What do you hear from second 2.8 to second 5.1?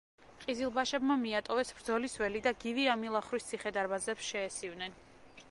ამილახვრის ციხე-დარბაზებს შეესივნენ.